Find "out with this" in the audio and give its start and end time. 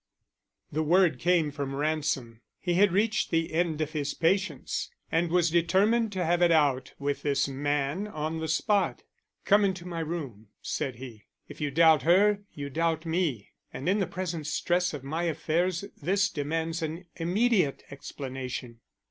6.51-7.47